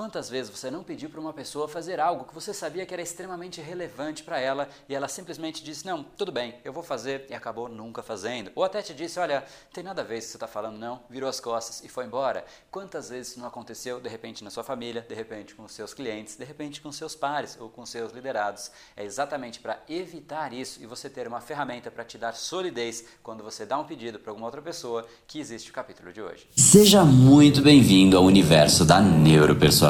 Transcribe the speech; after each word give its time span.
Quantas 0.00 0.30
vezes 0.30 0.50
você 0.50 0.70
não 0.70 0.82
pediu 0.82 1.10
para 1.10 1.20
uma 1.20 1.30
pessoa 1.30 1.68
fazer 1.68 2.00
algo 2.00 2.24
que 2.24 2.34
você 2.34 2.54
sabia 2.54 2.86
que 2.86 2.94
era 2.94 3.02
extremamente 3.02 3.60
relevante 3.60 4.22
para 4.22 4.40
ela 4.40 4.66
e 4.88 4.94
ela 4.94 5.06
simplesmente 5.08 5.62
disse: 5.62 5.84
Não, 5.84 6.02
tudo 6.02 6.32
bem, 6.32 6.54
eu 6.64 6.72
vou 6.72 6.82
fazer 6.82 7.26
e 7.28 7.34
acabou 7.34 7.68
nunca 7.68 8.02
fazendo? 8.02 8.50
Ou 8.54 8.64
até 8.64 8.80
te 8.80 8.94
disse: 8.94 9.20
Olha, 9.20 9.44
tem 9.74 9.84
nada 9.84 10.00
a 10.00 10.04
ver 10.06 10.16
isso 10.16 10.28
que 10.28 10.30
você 10.30 10.36
está 10.38 10.46
falando, 10.46 10.78
não, 10.78 11.02
virou 11.10 11.28
as 11.28 11.38
costas 11.38 11.84
e 11.84 11.88
foi 11.90 12.06
embora. 12.06 12.46
Quantas 12.70 13.10
vezes 13.10 13.32
isso 13.32 13.40
não 13.40 13.46
aconteceu 13.46 14.00
de 14.00 14.08
repente 14.08 14.42
na 14.42 14.48
sua 14.48 14.64
família, 14.64 15.04
de 15.06 15.14
repente 15.14 15.54
com 15.54 15.68
seus 15.68 15.92
clientes, 15.92 16.34
de 16.34 16.46
repente 16.46 16.80
com 16.80 16.90
seus 16.90 17.14
pares 17.14 17.58
ou 17.60 17.68
com 17.68 17.84
seus 17.84 18.10
liderados? 18.10 18.70
É 18.96 19.04
exatamente 19.04 19.60
para 19.60 19.82
evitar 19.86 20.54
isso 20.54 20.82
e 20.82 20.86
você 20.86 21.10
ter 21.10 21.28
uma 21.28 21.42
ferramenta 21.42 21.90
para 21.90 22.04
te 22.04 22.16
dar 22.16 22.32
solidez 22.32 23.04
quando 23.22 23.44
você 23.44 23.66
dá 23.66 23.78
um 23.78 23.84
pedido 23.84 24.18
para 24.18 24.30
alguma 24.30 24.46
outra 24.46 24.62
pessoa 24.62 25.06
que 25.26 25.38
existe 25.38 25.70
o 25.70 25.74
capítulo 25.74 26.10
de 26.10 26.22
hoje. 26.22 26.48
Seja 26.56 27.04
muito 27.04 27.60
bem-vindo 27.60 28.16
ao 28.16 28.24
universo 28.24 28.82
da 28.82 28.98
neuropersuasão 28.98 29.89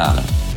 Fala. 0.01 0.50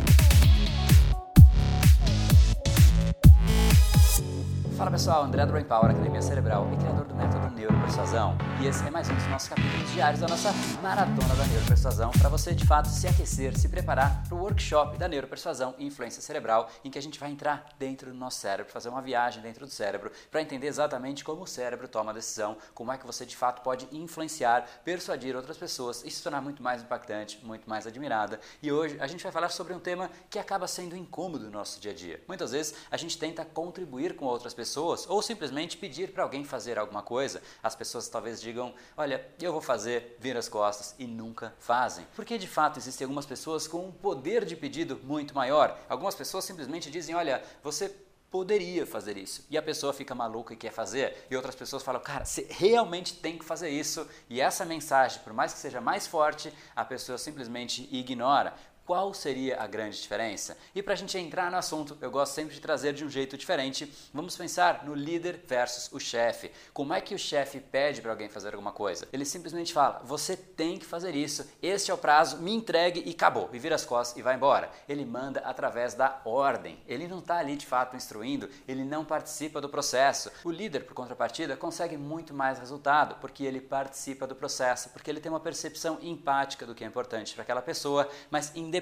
Fala 4.85 4.97
pessoal, 4.97 5.23
André 5.23 5.43
do 5.47 5.51
Brain 5.51 5.65
Power, 5.65 5.89
Academia 5.89 6.21
Cerebral 6.21 6.71
e 6.71 6.77
criador 6.77 7.05
do 7.05 7.15
método 7.15 7.49
Neuropersuasão. 7.55 8.37
E 8.61 8.67
esse 8.67 8.85
é 8.85 8.91
mais 8.91 9.09
um 9.09 9.15
dos 9.15 9.25
nossos 9.25 9.49
capítulos 9.49 9.91
diários 9.91 10.21
da 10.21 10.27
nossa 10.27 10.53
maratona 10.79 11.33
da 11.33 11.43
Neuropersuasão 11.47 12.11
para 12.11 12.29
você 12.29 12.53
de 12.53 12.67
fato 12.67 12.87
se 12.87 13.07
aquecer, 13.07 13.57
se 13.57 13.67
preparar 13.67 14.21
para 14.27 14.35
o 14.35 14.41
workshop 14.41 14.95
da 14.99 15.07
Neuropersuasão 15.07 15.73
e 15.79 15.87
Influência 15.87 16.21
Cerebral, 16.21 16.69
em 16.83 16.91
que 16.91 16.99
a 16.99 17.01
gente 17.01 17.19
vai 17.19 17.31
entrar 17.31 17.65
dentro 17.79 18.11
do 18.11 18.15
nosso 18.15 18.37
cérebro, 18.37 18.71
fazer 18.71 18.89
uma 18.89 19.01
viagem 19.01 19.41
dentro 19.41 19.65
do 19.65 19.71
cérebro 19.71 20.11
para 20.29 20.39
entender 20.39 20.67
exatamente 20.67 21.23
como 21.23 21.41
o 21.41 21.47
cérebro 21.47 21.87
toma 21.87 22.11
a 22.11 22.13
decisão, 22.13 22.55
como 22.75 22.91
é 22.91 22.97
que 22.99 23.07
você 23.07 23.25
de 23.25 23.35
fato 23.35 23.63
pode 23.63 23.87
influenciar, 23.91 24.67
persuadir 24.83 25.35
outras 25.35 25.57
pessoas 25.57 26.03
e 26.05 26.11
se 26.11 26.21
tornar 26.21 26.41
muito 26.41 26.61
mais 26.61 26.83
impactante, 26.83 27.43
muito 27.43 27.67
mais 27.67 27.87
admirada. 27.87 28.39
E 28.61 28.71
hoje 28.71 28.97
a 28.99 29.07
gente 29.07 29.23
vai 29.23 29.31
falar 29.31 29.49
sobre 29.49 29.73
um 29.73 29.79
tema 29.79 30.11
que 30.29 30.37
acaba 30.37 30.67
sendo 30.67 30.95
incômodo 30.95 31.45
no 31.45 31.51
nosso 31.51 31.79
dia 31.79 31.91
a 31.91 31.95
dia. 31.95 32.23
Muitas 32.27 32.51
vezes 32.51 32.75
a 32.91 32.97
gente 32.97 33.17
tenta 33.17 33.43
contribuir 33.43 34.15
com 34.15 34.25
outras 34.25 34.53
pessoas 34.53 34.74
pessoas 34.75 35.05
ou 35.07 35.21
simplesmente 35.21 35.77
pedir 35.77 36.11
para 36.11 36.23
alguém 36.23 36.43
fazer 36.43 36.77
alguma 36.77 37.01
coisa, 37.01 37.41
as 37.63 37.73
pessoas 37.75 38.09
talvez 38.09 38.41
digam: 38.41 38.73
Olha, 38.97 39.25
eu 39.41 39.53
vou 39.53 39.61
fazer, 39.61 40.17
vir 40.19 40.35
as 40.35 40.49
costas 40.49 40.93
e 40.99 41.07
nunca 41.07 41.53
fazem. 41.59 42.05
Porque 42.13 42.37
de 42.37 42.47
fato 42.47 42.77
existem 42.77 43.05
algumas 43.05 43.25
pessoas 43.25 43.67
com 43.67 43.85
um 43.87 43.91
poder 43.91 44.43
de 44.43 44.55
pedido 44.55 44.99
muito 45.03 45.33
maior. 45.33 45.77
Algumas 45.87 46.13
pessoas 46.13 46.43
simplesmente 46.43 46.91
dizem: 46.91 47.15
Olha, 47.15 47.41
você 47.63 47.89
poderia 48.29 48.85
fazer 48.85 49.17
isso. 49.17 49.45
E 49.49 49.57
a 49.57 49.61
pessoa 49.61 49.93
fica 49.93 50.13
maluca 50.13 50.53
e 50.53 50.57
quer 50.57 50.73
fazer, 50.73 51.25
e 51.31 51.35
outras 51.37 51.55
pessoas 51.55 51.81
falam, 51.81 52.01
cara, 52.01 52.25
você 52.25 52.45
realmente 52.49 53.13
tem 53.13 53.37
que 53.37 53.45
fazer 53.45 53.69
isso. 53.69 54.05
E 54.29 54.41
essa 54.41 54.65
mensagem, 54.65 55.21
por 55.23 55.31
mais 55.31 55.53
que 55.53 55.59
seja 55.59 55.79
mais 55.79 56.05
forte, 56.05 56.51
a 56.75 56.83
pessoa 56.83 57.17
simplesmente 57.17 57.87
ignora. 57.93 58.53
Qual 58.85 59.15
seria 59.15 59.59
a 59.59 59.65
grande 59.65 59.99
diferença? 59.99 60.55
E 60.75 60.83
para 60.83 60.93
a 60.93 60.95
gente 60.95 61.17
entrar 61.17 61.49
no 61.49 61.57
assunto, 61.57 61.97
eu 61.99 62.11
gosto 62.11 62.33
sempre 62.33 62.53
de 62.53 62.61
trazer 62.61 62.93
de 62.93 63.03
um 63.03 63.09
jeito 63.09 63.35
diferente. 63.35 63.91
Vamos 64.13 64.37
pensar 64.37 64.85
no 64.85 64.93
líder 64.93 65.41
versus 65.47 65.91
o 65.91 65.99
chefe. 65.99 66.51
Como 66.71 66.93
é 66.93 67.01
que 67.01 67.15
o 67.15 67.17
chefe 67.17 67.59
pede 67.59 67.99
para 67.99 68.11
alguém 68.11 68.29
fazer 68.29 68.49
alguma 68.49 68.71
coisa? 68.71 69.07
Ele 69.11 69.25
simplesmente 69.25 69.73
fala: 69.73 70.03
você 70.05 70.37
tem 70.37 70.77
que 70.77 70.85
fazer 70.85 71.15
isso, 71.15 71.49
este 71.63 71.89
é 71.89 71.93
o 71.95 71.97
prazo, 71.97 72.37
me 72.37 72.53
entregue 72.53 73.01
e 73.07 73.09
acabou. 73.09 73.49
E 73.51 73.57
vira 73.57 73.73
as 73.73 73.83
costas 73.83 74.19
e 74.19 74.21
vai 74.21 74.35
embora. 74.35 74.69
Ele 74.87 75.03
manda 75.03 75.39
através 75.39 75.95
da 75.95 76.21
ordem. 76.23 76.77
Ele 76.87 77.07
não 77.07 77.17
está 77.17 77.37
ali 77.37 77.55
de 77.55 77.65
fato 77.65 77.95
instruindo, 77.95 78.47
ele 78.67 78.83
não 78.83 79.03
participa 79.03 79.59
do 79.59 79.67
processo. 79.67 80.31
O 80.43 80.51
líder, 80.51 80.81
por 80.81 80.93
contrapartida, 80.93 81.57
consegue 81.57 81.97
muito 81.97 82.35
mais 82.35 82.59
resultado 82.59 83.15
porque 83.19 83.45
ele 83.45 83.61
participa 83.61 84.27
do 84.27 84.35
processo, 84.35 84.89
porque 84.89 85.09
ele 85.09 85.19
tem 85.19 85.31
uma 85.31 85.39
percepção 85.39 85.97
empática 86.03 86.67
do 86.67 86.75
que 86.75 86.83
é 86.83 86.87
importante 86.87 87.33
para 87.33 87.41
aquela 87.41 87.63
pessoa, 87.63 88.07
mas 88.29 88.55
independente 88.55 88.74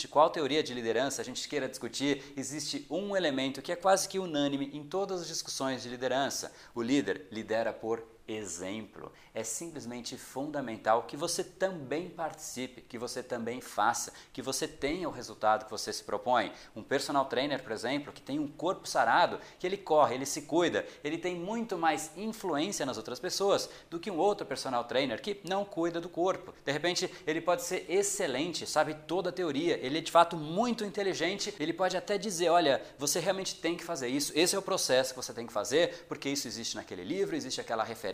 de 0.00 0.08
qual 0.08 0.30
teoria 0.30 0.62
de 0.62 0.74
liderança 0.74 1.22
a 1.22 1.24
gente 1.24 1.48
queira 1.48 1.68
discutir, 1.68 2.22
existe 2.36 2.86
um 2.90 3.16
elemento 3.16 3.62
que 3.62 3.72
é 3.72 3.76
quase 3.76 4.08
que 4.08 4.18
unânime 4.18 4.70
em 4.72 4.84
todas 4.84 5.22
as 5.22 5.28
discussões 5.28 5.82
de 5.82 5.88
liderança. 5.88 6.52
O 6.74 6.82
líder 6.82 7.26
lidera 7.30 7.72
por 7.72 8.11
exemplo. 8.26 9.12
É 9.34 9.42
simplesmente 9.42 10.16
fundamental 10.16 11.04
que 11.04 11.16
você 11.16 11.42
também 11.42 12.08
participe, 12.08 12.82
que 12.82 12.98
você 12.98 13.22
também 13.22 13.60
faça, 13.60 14.12
que 14.32 14.42
você 14.42 14.68
tenha 14.68 15.08
o 15.08 15.12
resultado 15.12 15.64
que 15.64 15.70
você 15.70 15.92
se 15.92 16.04
propõe. 16.04 16.52
Um 16.76 16.82
personal 16.82 17.24
trainer, 17.24 17.62
por 17.62 17.72
exemplo, 17.72 18.12
que 18.12 18.22
tem 18.22 18.38
um 18.38 18.48
corpo 18.48 18.86
sarado, 18.86 19.40
que 19.58 19.66
ele 19.66 19.76
corre, 19.76 20.14
ele 20.14 20.26
se 20.26 20.42
cuida, 20.42 20.86
ele 21.02 21.18
tem 21.18 21.34
muito 21.34 21.76
mais 21.76 22.10
influência 22.16 22.86
nas 22.86 22.96
outras 22.96 23.18
pessoas 23.18 23.68
do 23.90 23.98
que 23.98 24.10
um 24.10 24.18
outro 24.18 24.46
personal 24.46 24.84
trainer 24.84 25.20
que 25.20 25.40
não 25.44 25.64
cuida 25.64 26.00
do 26.00 26.08
corpo. 26.08 26.54
De 26.64 26.72
repente, 26.72 27.10
ele 27.26 27.40
pode 27.40 27.62
ser 27.62 27.86
excelente, 27.88 28.66
sabe 28.66 28.94
toda 28.94 29.30
a 29.30 29.32
teoria, 29.32 29.78
ele 29.84 29.98
é 29.98 30.00
de 30.00 30.12
fato 30.12 30.36
muito 30.36 30.84
inteligente, 30.84 31.54
ele 31.58 31.72
pode 31.72 31.96
até 31.96 32.18
dizer, 32.18 32.50
olha, 32.50 32.82
você 32.98 33.18
realmente 33.18 33.56
tem 33.56 33.76
que 33.76 33.84
fazer 33.84 34.08
isso, 34.08 34.32
esse 34.34 34.54
é 34.54 34.58
o 34.58 34.62
processo 34.62 35.14
que 35.14 35.16
você 35.16 35.32
tem 35.32 35.46
que 35.46 35.52
fazer, 35.52 36.04
porque 36.08 36.28
isso 36.28 36.46
existe 36.46 36.76
naquele 36.76 37.04
livro, 37.04 37.34
existe 37.34 37.60
aquela 37.60 37.82
referência 37.82 38.11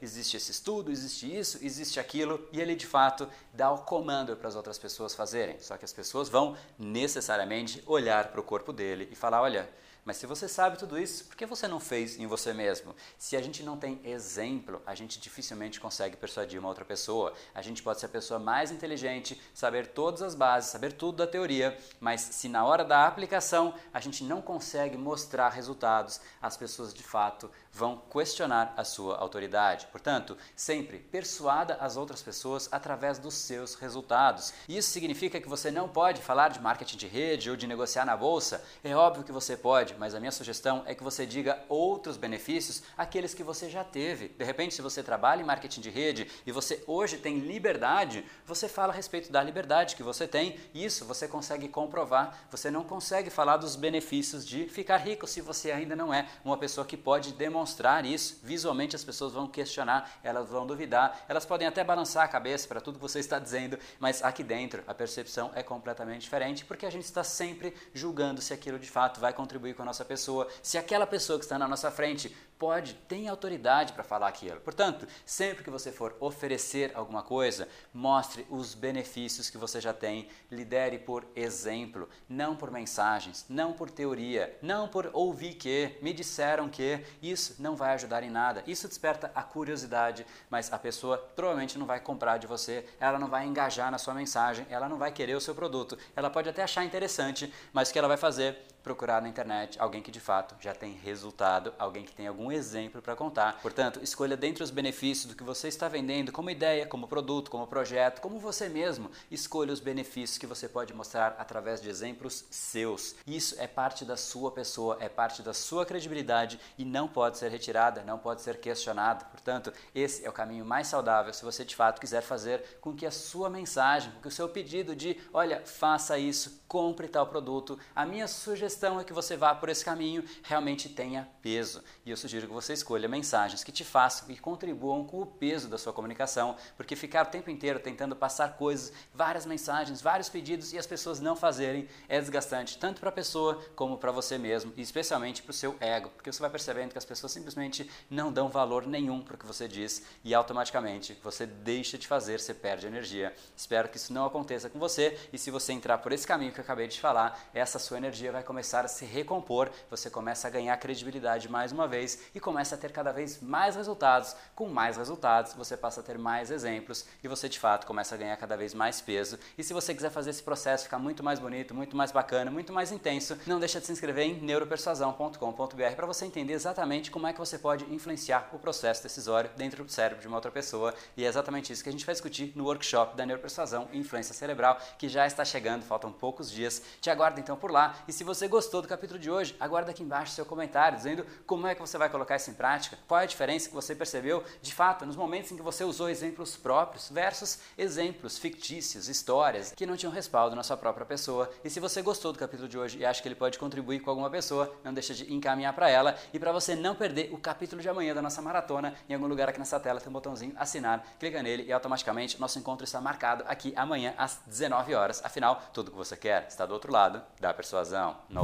existe 0.00 0.36
esse 0.36 0.50
estudo, 0.50 0.90
existe 0.90 1.26
isso, 1.26 1.58
existe 1.62 2.00
aquilo, 2.00 2.48
e 2.52 2.60
ele 2.60 2.74
de 2.74 2.86
fato 2.86 3.28
dá 3.52 3.70
o 3.70 3.78
comando 3.78 4.36
para 4.36 4.48
as 4.48 4.56
outras 4.56 4.78
pessoas 4.78 5.14
fazerem. 5.14 5.58
Só 5.60 5.76
que 5.76 5.84
as 5.84 5.92
pessoas 5.92 6.28
vão 6.28 6.56
necessariamente 6.78 7.82
olhar 7.86 8.28
para 8.28 8.40
o 8.40 8.44
corpo 8.44 8.72
dele 8.72 9.08
e 9.10 9.14
falar: 9.14 9.42
olha, 9.42 9.68
mas 10.04 10.18
se 10.18 10.26
você 10.26 10.46
sabe 10.46 10.78
tudo 10.78 10.98
isso, 10.98 11.24
por 11.24 11.36
que 11.36 11.46
você 11.46 11.66
não 11.66 11.80
fez 11.80 12.18
em 12.18 12.26
você 12.26 12.52
mesmo? 12.52 12.94
Se 13.18 13.36
a 13.36 13.40
gente 13.40 13.62
não 13.62 13.76
tem 13.76 14.00
exemplo, 14.04 14.82
a 14.84 14.94
gente 14.94 15.18
dificilmente 15.18 15.80
consegue 15.80 16.16
persuadir 16.16 16.60
uma 16.60 16.68
outra 16.68 16.84
pessoa. 16.84 17.32
A 17.54 17.62
gente 17.62 17.82
pode 17.82 18.00
ser 18.00 18.06
a 18.06 18.10
pessoa 18.10 18.38
mais 18.38 18.70
inteligente, 18.70 19.40
saber 19.54 19.86
todas 19.88 20.20
as 20.20 20.34
bases, 20.34 20.70
saber 20.70 20.92
tudo 20.92 21.18
da 21.18 21.26
teoria, 21.26 21.76
mas 21.98 22.20
se 22.20 22.48
na 22.48 22.64
hora 22.64 22.84
da 22.84 23.06
aplicação 23.06 23.74
a 23.94 24.00
gente 24.00 24.24
não 24.24 24.42
consegue 24.42 24.98
mostrar 24.98 25.48
resultados, 25.48 26.20
as 26.42 26.56
pessoas 26.56 26.92
de 26.92 27.02
fato 27.02 27.50
vão 27.72 27.96
questionar 28.12 28.74
a 28.76 28.84
sua 28.84 29.16
autoridade. 29.16 29.86
Portanto, 29.86 30.36
sempre 30.54 30.98
persuada 30.98 31.74
as 31.80 31.96
outras 31.96 32.22
pessoas 32.22 32.68
através 32.70 33.18
dos 33.18 33.34
seus 33.34 33.74
resultados. 33.74 34.52
Isso 34.68 34.90
significa 34.90 35.40
que 35.40 35.48
você 35.48 35.70
não 35.70 35.88
pode 35.88 36.20
falar 36.22 36.48
de 36.48 36.60
marketing 36.60 36.96
de 36.98 37.06
rede 37.06 37.50
ou 37.50 37.56
de 37.56 37.66
negociar 37.66 38.04
na 38.04 38.16
bolsa? 38.16 38.62
É 38.84 38.94
óbvio 38.94 39.24
que 39.24 39.32
você 39.32 39.56
pode 39.56 39.93
mas 39.98 40.14
a 40.14 40.20
minha 40.20 40.32
sugestão 40.32 40.82
é 40.86 40.94
que 40.94 41.02
você 41.02 41.26
diga 41.26 41.62
outros 41.68 42.16
benefícios, 42.16 42.82
aqueles 42.96 43.34
que 43.34 43.42
você 43.42 43.68
já 43.68 43.84
teve. 43.84 44.28
De 44.28 44.44
repente, 44.44 44.74
se 44.74 44.82
você 44.82 45.02
trabalha 45.02 45.42
em 45.42 45.44
marketing 45.44 45.80
de 45.80 45.90
rede 45.90 46.30
e 46.46 46.52
você 46.52 46.82
hoje 46.86 47.18
tem 47.18 47.38
liberdade, 47.38 48.24
você 48.46 48.68
fala 48.68 48.92
a 48.92 48.96
respeito 48.96 49.30
da 49.30 49.42
liberdade 49.42 49.96
que 49.96 50.02
você 50.02 50.26
tem. 50.26 50.58
Isso 50.74 51.04
você 51.04 51.28
consegue 51.28 51.68
comprovar. 51.68 52.46
Você 52.50 52.70
não 52.70 52.84
consegue 52.84 53.30
falar 53.30 53.56
dos 53.56 53.76
benefícios 53.76 54.46
de 54.46 54.68
ficar 54.68 54.98
rico 54.98 55.26
se 55.26 55.40
você 55.40 55.70
ainda 55.70 55.94
não 55.94 56.12
é 56.12 56.28
uma 56.44 56.56
pessoa 56.56 56.86
que 56.86 56.96
pode 56.96 57.32
demonstrar 57.32 58.04
isso. 58.04 58.40
Visualmente 58.42 58.96
as 58.96 59.04
pessoas 59.04 59.32
vão 59.32 59.46
questionar, 59.46 60.18
elas 60.22 60.48
vão 60.48 60.66
duvidar, 60.66 61.24
elas 61.28 61.44
podem 61.44 61.66
até 61.66 61.84
balançar 61.84 62.24
a 62.24 62.28
cabeça 62.28 62.66
para 62.66 62.80
tudo 62.80 62.96
que 62.96 63.02
você 63.02 63.20
está 63.20 63.38
dizendo, 63.38 63.78
mas 63.98 64.22
aqui 64.22 64.42
dentro 64.42 64.82
a 64.86 64.94
percepção 64.94 65.50
é 65.54 65.62
completamente 65.62 66.22
diferente 66.22 66.64
porque 66.64 66.86
a 66.86 66.90
gente 66.90 67.04
está 67.04 67.22
sempre 67.22 67.74
julgando 67.92 68.40
se 68.40 68.52
aquilo 68.52 68.78
de 68.78 68.90
fato 68.90 69.20
vai 69.20 69.32
contribuir 69.32 69.74
com 69.74 69.83
a 69.84 69.86
nossa 69.86 70.04
pessoa, 70.04 70.48
se 70.62 70.76
aquela 70.76 71.06
pessoa 71.06 71.38
que 71.38 71.44
está 71.44 71.58
na 71.58 71.68
nossa 71.68 71.90
frente 71.90 72.34
pode, 72.58 72.94
tem 73.08 73.28
autoridade 73.28 73.92
para 73.92 74.02
falar 74.02 74.28
aquilo. 74.28 74.60
Portanto, 74.60 75.06
sempre 75.26 75.62
que 75.62 75.70
você 75.70 75.92
for 75.92 76.16
oferecer 76.20 76.92
alguma 76.94 77.22
coisa, 77.22 77.68
mostre 77.92 78.46
os 78.48 78.74
benefícios 78.74 79.50
que 79.50 79.58
você 79.58 79.80
já 79.80 79.92
tem, 79.92 80.28
lidere 80.50 80.98
por 80.98 81.26
exemplo, 81.36 82.08
não 82.28 82.56
por 82.56 82.70
mensagens, 82.70 83.44
não 83.48 83.72
por 83.72 83.90
teoria, 83.90 84.56
não 84.62 84.88
por 84.88 85.10
ouvir 85.12 85.54
que, 85.54 85.98
me 86.00 86.12
disseram 86.12 86.68
que, 86.68 87.04
isso 87.20 87.56
não 87.58 87.76
vai 87.76 87.92
ajudar 87.94 88.22
em 88.22 88.30
nada. 88.30 88.62
Isso 88.66 88.88
desperta 88.88 89.30
a 89.34 89.42
curiosidade, 89.42 90.26
mas 90.48 90.72
a 90.72 90.78
pessoa 90.78 91.18
provavelmente 91.18 91.78
não 91.78 91.86
vai 91.86 92.00
comprar 92.00 92.38
de 92.38 92.46
você, 92.46 92.86
ela 92.98 93.18
não 93.18 93.28
vai 93.28 93.46
engajar 93.46 93.90
na 93.90 93.98
sua 93.98 94.14
mensagem, 94.14 94.66
ela 94.70 94.88
não 94.88 94.96
vai 94.96 95.12
querer 95.12 95.34
o 95.34 95.40
seu 95.40 95.54
produto. 95.54 95.98
Ela 96.16 96.30
pode 96.30 96.48
até 96.48 96.62
achar 96.62 96.84
interessante, 96.84 97.52
mas 97.72 97.90
o 97.90 97.92
que 97.92 97.98
ela 97.98 98.08
vai 98.08 98.16
fazer? 98.16 98.73
Procurar 98.84 99.22
na 99.22 99.30
internet 99.30 99.80
alguém 99.80 100.02
que 100.02 100.10
de 100.10 100.20
fato 100.20 100.54
já 100.60 100.74
tem 100.74 100.92
resultado, 100.92 101.72
alguém 101.78 102.04
que 102.04 102.12
tem 102.12 102.26
algum 102.26 102.52
exemplo 102.52 103.00
para 103.00 103.16
contar. 103.16 103.58
Portanto, 103.62 103.98
escolha 104.02 104.36
dentre 104.36 104.62
os 104.62 104.70
benefícios 104.70 105.24
do 105.24 105.34
que 105.34 105.42
você 105.42 105.68
está 105.68 105.88
vendendo 105.88 106.30
como 106.30 106.50
ideia, 106.50 106.84
como 106.84 107.08
produto, 107.08 107.50
como 107.50 107.66
projeto, 107.66 108.20
como 108.20 108.38
você 108.38 108.68
mesmo. 108.68 109.10
Escolha 109.30 109.72
os 109.72 109.80
benefícios 109.80 110.36
que 110.36 110.46
você 110.46 110.68
pode 110.68 110.92
mostrar 110.92 111.34
através 111.38 111.80
de 111.80 111.88
exemplos 111.88 112.44
seus. 112.50 113.14
Isso 113.26 113.56
é 113.58 113.66
parte 113.66 114.04
da 114.04 114.18
sua 114.18 114.52
pessoa, 114.52 114.98
é 115.00 115.08
parte 115.08 115.40
da 115.40 115.54
sua 115.54 115.86
credibilidade 115.86 116.60
e 116.76 116.84
não 116.84 117.08
pode 117.08 117.38
ser 117.38 117.50
retirada, 117.50 118.02
não 118.02 118.18
pode 118.18 118.42
ser 118.42 118.60
questionada. 118.60 119.24
Portanto, 119.24 119.72
esse 119.94 120.26
é 120.26 120.28
o 120.28 120.32
caminho 120.32 120.66
mais 120.66 120.88
saudável 120.88 121.32
se 121.32 121.42
você 121.42 121.64
de 121.64 121.74
fato 121.74 122.02
quiser 122.02 122.20
fazer 122.20 122.76
com 122.82 122.94
que 122.94 123.06
a 123.06 123.10
sua 123.10 123.48
mensagem, 123.48 124.12
com 124.12 124.20
que 124.20 124.28
o 124.28 124.30
seu 124.30 124.46
pedido 124.46 124.94
de, 124.94 125.18
olha, 125.32 125.62
faça 125.64 126.18
isso, 126.18 126.62
compre 126.68 127.08
tal 127.08 127.26
produto, 127.26 127.78
a 127.96 128.04
minha 128.04 128.28
sugestão 128.28 128.73
é 129.00 129.04
que 129.04 129.12
você 129.12 129.36
vá 129.36 129.54
por 129.54 129.68
esse 129.68 129.84
caminho, 129.84 130.24
realmente 130.42 130.88
tenha 130.88 131.28
peso. 131.42 131.82
E 132.04 132.10
eu 132.10 132.16
sugiro 132.16 132.46
que 132.46 132.52
você 132.52 132.72
escolha 132.72 133.08
mensagens 133.08 133.62
que 133.62 133.72
te 133.72 133.84
façam 133.84 134.30
e 134.30 134.36
contribuam 134.36 135.04
com 135.04 135.20
o 135.20 135.26
peso 135.26 135.68
da 135.68 135.78
sua 135.78 135.92
comunicação, 135.92 136.56
porque 136.76 136.96
ficar 136.96 137.26
o 137.26 137.30
tempo 137.30 137.50
inteiro 137.50 137.78
tentando 137.78 138.16
passar 138.16 138.56
coisas, 138.56 138.92
várias 139.14 139.46
mensagens, 139.46 140.00
vários 140.00 140.28
pedidos 140.28 140.72
e 140.72 140.78
as 140.78 140.86
pessoas 140.86 141.20
não 141.20 141.36
fazerem 141.36 141.88
é 142.08 142.20
desgastante, 142.20 142.78
tanto 142.78 143.00
para 143.00 143.08
a 143.08 143.12
pessoa 143.12 143.62
como 143.76 143.98
para 143.98 144.12
você 144.12 144.38
mesmo, 144.38 144.72
e 144.76 144.82
especialmente 144.82 145.42
para 145.42 145.50
o 145.50 145.54
seu 145.54 145.76
ego, 145.80 146.10
porque 146.10 146.32
você 146.32 146.40
vai 146.40 146.50
percebendo 146.50 146.92
que 146.92 146.98
as 146.98 147.04
pessoas 147.04 147.32
simplesmente 147.32 147.90
não 148.10 148.32
dão 148.32 148.48
valor 148.48 148.86
nenhum 148.86 149.22
para 149.22 149.36
o 149.36 149.38
que 149.38 149.46
você 149.46 149.68
diz 149.68 150.02
e 150.22 150.34
automaticamente 150.34 151.18
você 151.22 151.46
deixa 151.46 151.96
de 151.96 152.06
fazer, 152.06 152.40
você 152.40 152.54
perde 152.54 152.86
energia. 152.86 153.34
Espero 153.56 153.88
que 153.88 153.96
isso 153.96 154.12
não 154.12 154.24
aconteça 154.24 154.68
com 154.68 154.78
você 154.78 155.18
e 155.32 155.38
se 155.38 155.50
você 155.50 155.72
entrar 155.72 155.98
por 155.98 156.12
esse 156.12 156.26
caminho 156.26 156.52
que 156.52 156.60
eu 156.60 156.64
acabei 156.64 156.88
de 156.88 157.00
falar, 157.00 157.50
essa 157.54 157.78
sua 157.78 157.98
energia 157.98 158.32
vai 158.32 158.42
começar 158.42 158.63
a 158.64 158.88
se 158.88 159.04
recompor, 159.04 159.70
você 159.90 160.08
começa 160.08 160.48
a 160.48 160.50
ganhar 160.50 160.76
credibilidade 160.78 161.48
mais 161.48 161.70
uma 161.70 161.86
vez 161.86 162.18
e 162.34 162.40
começa 162.40 162.74
a 162.74 162.78
ter 162.78 162.90
cada 162.90 163.12
vez 163.12 163.40
mais 163.40 163.76
resultados. 163.76 164.34
Com 164.54 164.68
mais 164.68 164.96
resultados, 164.96 165.52
você 165.52 165.76
passa 165.76 166.00
a 166.00 166.02
ter 166.02 166.16
mais 166.16 166.50
exemplos 166.50 167.04
e 167.22 167.28
você 167.28 167.48
de 167.48 167.58
fato 167.58 167.86
começa 167.86 168.14
a 168.14 168.18
ganhar 168.18 168.36
cada 168.36 168.56
vez 168.56 168.72
mais 168.72 169.00
peso. 169.00 169.38
E 169.58 169.62
se 169.62 169.74
você 169.74 169.94
quiser 169.94 170.10
fazer 170.10 170.30
esse 170.30 170.42
processo 170.42 170.84
ficar 170.84 170.98
muito 170.98 171.22
mais 171.22 171.38
bonito, 171.38 171.74
muito 171.74 171.96
mais 171.96 172.10
bacana, 172.10 172.50
muito 172.50 172.72
mais 172.72 172.90
intenso, 172.90 173.38
não 173.46 173.60
deixa 173.60 173.80
de 173.80 173.86
se 173.86 173.92
inscrever 173.92 174.26
em 174.26 174.40
neuropersuasão.com.br 174.40 175.94
para 175.94 176.06
você 176.06 176.24
entender 176.24 176.54
exatamente 176.54 177.10
como 177.10 177.26
é 177.26 177.32
que 177.32 177.38
você 177.38 177.58
pode 177.58 177.84
influenciar 177.92 178.48
o 178.52 178.58
processo 178.58 179.02
decisório 179.02 179.50
dentro 179.56 179.84
do 179.84 179.92
cérebro 179.92 180.20
de 180.20 180.28
uma 180.28 180.36
outra 180.36 180.50
pessoa. 180.50 180.94
E 181.16 181.24
é 181.24 181.28
exatamente 181.28 181.72
isso 181.72 181.82
que 181.82 181.88
a 181.88 181.92
gente 181.92 182.06
vai 182.06 182.14
discutir 182.14 182.52
no 182.56 182.64
workshop 182.64 183.16
da 183.16 183.26
neuropersuasão 183.26 183.88
influência 183.92 184.34
cerebral, 184.34 184.78
que 184.98 185.08
já 185.08 185.26
está 185.26 185.44
chegando, 185.44 185.82
faltam 185.82 186.12
poucos 186.12 186.50
dias. 186.50 186.82
Te 187.00 187.10
aguardo 187.10 187.40
então 187.40 187.56
por 187.56 187.70
lá. 187.70 187.94
E 188.08 188.12
se 188.12 188.24
você 188.24 188.48
gostou 188.54 188.80
do 188.80 188.86
capítulo 188.86 189.18
de 189.18 189.28
hoje, 189.28 189.56
aguarda 189.58 189.90
aqui 189.90 190.00
embaixo 190.00 190.32
seu 190.32 190.46
comentário 190.46 190.96
dizendo 190.96 191.26
como 191.44 191.66
é 191.66 191.74
que 191.74 191.80
você 191.80 191.98
vai 191.98 192.08
colocar 192.08 192.36
isso 192.36 192.52
em 192.52 192.54
prática, 192.54 192.96
qual 193.08 193.20
é 193.20 193.24
a 193.24 193.26
diferença 193.26 193.68
que 193.68 193.74
você 193.74 193.96
percebeu 193.96 194.44
de 194.62 194.72
fato 194.72 195.04
nos 195.04 195.16
momentos 195.16 195.50
em 195.50 195.56
que 195.56 195.62
você 195.62 195.82
usou 195.82 196.08
exemplos 196.08 196.56
próprios 196.56 197.10
versus 197.10 197.58
exemplos 197.76 198.38
fictícios, 198.38 199.08
histórias 199.08 199.72
que 199.72 199.84
não 199.84 199.96
tinham 199.96 200.12
respaldo 200.12 200.54
na 200.54 200.62
sua 200.62 200.76
própria 200.76 201.04
pessoa. 201.04 201.50
E 201.64 201.68
se 201.68 201.80
você 201.80 202.00
gostou 202.00 202.32
do 202.32 202.38
capítulo 202.38 202.68
de 202.68 202.78
hoje 202.78 202.96
e 202.98 203.04
acha 203.04 203.20
que 203.20 203.26
ele 203.26 203.34
pode 203.34 203.58
contribuir 203.58 203.98
com 203.98 204.10
alguma 204.10 204.30
pessoa, 204.30 204.72
não 204.84 204.94
deixa 204.94 205.12
de 205.14 205.34
encaminhar 205.34 205.72
para 205.72 205.90
ela. 205.90 206.14
E 206.32 206.38
para 206.38 206.52
você 206.52 206.76
não 206.76 206.94
perder 206.94 207.34
o 207.34 207.38
capítulo 207.38 207.82
de 207.82 207.88
amanhã 207.88 208.14
da 208.14 208.22
nossa 208.22 208.40
maratona, 208.40 208.94
em 209.08 209.14
algum 209.14 209.26
lugar 209.26 209.48
aqui 209.48 209.58
nessa 209.58 209.80
tela 209.80 209.98
tem 209.98 210.08
um 210.08 210.12
botãozinho 210.12 210.52
assinar, 210.56 211.04
clica 211.18 211.42
nele 211.42 211.64
e 211.64 211.72
automaticamente 211.72 212.40
nosso 212.40 212.56
encontro 212.56 212.84
está 212.84 213.00
marcado 213.00 213.42
aqui 213.48 213.72
amanhã 213.74 214.14
às 214.16 214.40
19 214.46 214.94
horas. 214.94 215.24
Afinal, 215.24 215.60
tudo 215.72 215.90
que 215.90 215.96
você 215.96 216.16
quer 216.16 216.46
está 216.46 216.64
do 216.64 216.72
outro 216.72 216.92
lado 216.92 217.20
da 217.40 217.52
persuasão. 217.52 218.16
No 218.28 218.43